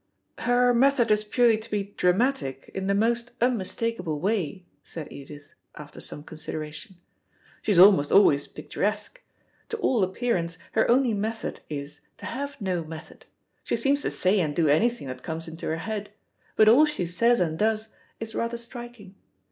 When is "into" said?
15.47-15.67